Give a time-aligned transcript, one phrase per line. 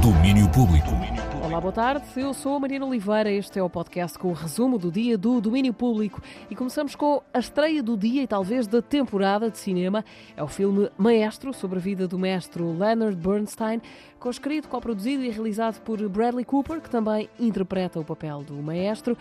[0.00, 0.92] Domínio Público.
[1.44, 2.06] Olá, boa tarde.
[2.16, 3.30] Eu sou a Mariana Oliveira.
[3.30, 6.22] Este é o podcast com o resumo do dia do domínio público.
[6.48, 10.02] E começamos com a estreia do dia e talvez da temporada de cinema.
[10.34, 13.82] É o filme Maestro, sobre a vida do mestre Leonard Bernstein,
[14.18, 19.14] co-escrito, co-produzido e realizado por Bradley Cooper, que também interpreta o papel do maestro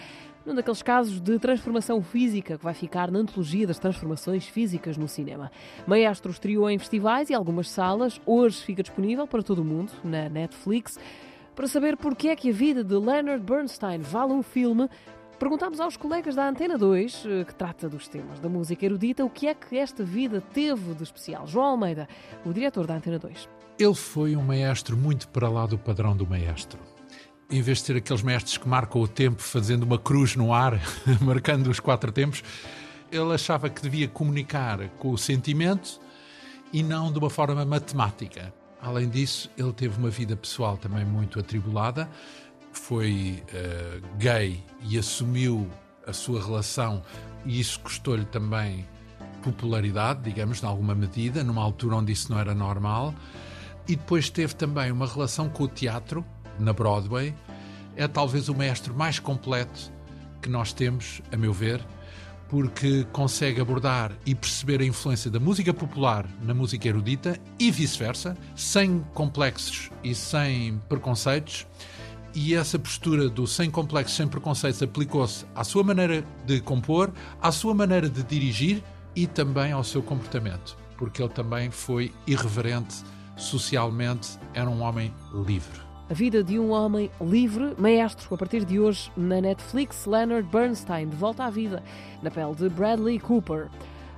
[0.46, 5.10] num daqueles casos de transformação física que vai ficar na antologia das transformações físicas no
[5.10, 5.52] cinema.
[5.86, 10.30] Maestro estreou em festivais e algumas salas, hoje fica disponível para todo o mundo na
[10.30, 10.98] Netflix.
[11.56, 14.90] Para saber porque é que a vida de Leonard Bernstein vale um filme,
[15.38, 19.30] perguntámos aos colegas da Antena 2, eh, que trata dos temas da música erudita, o
[19.30, 21.46] que é que esta vida teve de especial.
[21.46, 22.08] João Almeida,
[22.44, 23.48] o diretor da Antena 2.
[23.77, 26.80] Ele foi um maestro muito para lá do padrão do maestro
[27.54, 30.80] em vez de ser aqueles mestres que marcam o tempo fazendo uma cruz no ar,
[31.22, 32.44] marcando os quatro tempos,
[33.12, 35.99] ele achava que devia comunicar com o sentimento
[36.72, 38.52] e não de uma forma matemática.
[38.84, 42.10] Além disso, ele teve uma vida pessoal também muito atribulada,
[42.74, 45.70] foi uh, gay e assumiu
[46.05, 47.02] a sua relação,
[47.46, 48.85] e isso custou-lhe também
[49.41, 53.16] popularidade, digamos, em alguma medida, numa altura onde isso não era normal.
[53.88, 56.26] E depois teve também uma relação com o teatro,
[56.60, 57.34] na Broadway,
[57.96, 59.91] é talvez o mestre mais completo
[60.41, 61.82] que nós temos, a meu ver,
[62.54, 68.38] porque consegue abordar e perceber a influência da música popular na música erudita e vice-versa,
[68.56, 71.66] sem complexos e sem preconceitos.
[72.31, 77.51] E essa postura do sem complexos, sem preconceitos aplicou-se à sua maneira de compor, à
[77.51, 78.84] sua maneira de dirigir
[79.16, 83.03] e também ao seu comportamento, porque ele também foi irreverente
[83.35, 85.12] socialmente, era um homem
[85.47, 85.93] livre.
[86.09, 91.07] A vida de um homem livre, maestro, a partir de hoje na Netflix, Leonard Bernstein,
[91.07, 91.81] de volta à vida,
[92.22, 93.69] na pele de Bradley Cooper.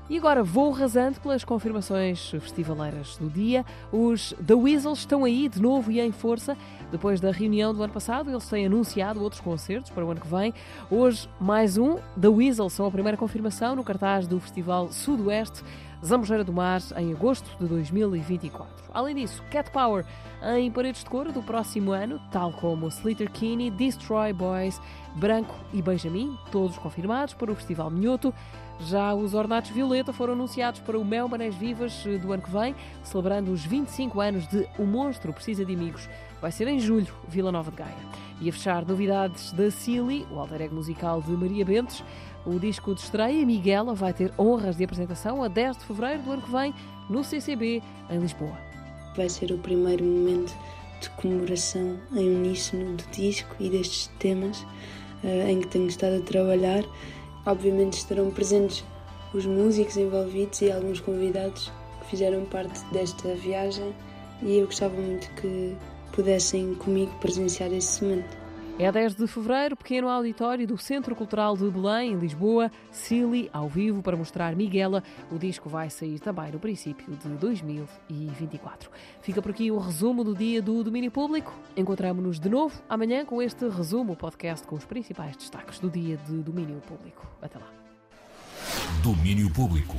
[0.10, 3.64] E agora vou rasando pelas confirmações festivaleiras do dia.
[3.92, 6.58] Os The Weasels estão aí de novo e em força.
[6.92, 10.28] Depois da reunião do ano passado, eles têm anunciado outros concertos para o ano que
[10.28, 10.54] vem.
[10.90, 11.98] Hoje, mais um.
[12.20, 15.64] The Weasels são a primeira confirmação no cartaz do Festival Sudoeste
[16.04, 18.68] Zambujeira do Mar, em agosto de 2024.
[18.94, 20.06] Além disso, Cat Power
[20.58, 24.80] em Paredes de Cor do próximo ano, tal como Slater Kinney, Destroy Boys,
[25.16, 28.34] Branco e Benjamin, todos confirmados para o Festival Minhoto.
[28.80, 32.76] Já os Ornatos Violeta foram anunciados para o Mel Vivas eh, do ano que vem,
[33.04, 36.10] celebrando os 25 anos de O Monstro Precisa de Amigos.
[36.42, 38.25] Vai ser em julho, Vila Nova de Gaia.
[38.42, 42.04] E a fechar novidades da Silly, o alter ego musical de Maria Bentes.
[42.46, 46.32] O disco de estreia, Miguela, vai ter honras de apresentação a 10 de fevereiro do
[46.34, 46.74] ano que vem,
[47.10, 48.58] no CCB, em Lisboa.
[49.16, 50.54] Vai ser o primeiro momento
[51.02, 54.62] de comemoração em uníssono do disco e destes temas
[55.24, 56.84] uh, em que tenho estado a trabalhar
[57.46, 58.84] Obviamente estarão presentes
[59.32, 63.94] os músicos envolvidos e alguns convidados que fizeram parte desta viagem
[64.42, 65.76] e eu gostava muito que
[66.16, 68.46] pudessem comigo presenciar esse momento.
[68.78, 73.50] É a 10 de fevereiro, pequeno auditório do Centro Cultural de Belém, em Lisboa, Silly,
[73.54, 75.02] ao vivo, para mostrar Miguela.
[75.32, 78.92] O disco vai sair também no princípio de 2024.
[79.22, 81.54] Fica por aqui o resumo do dia do domínio público.
[81.78, 86.18] Encontramos-nos de novo amanhã com este resumo, o podcast com os principais destaques do dia
[86.18, 87.26] de domínio público.
[87.42, 87.72] Até lá.
[89.02, 89.96] Domínio Público.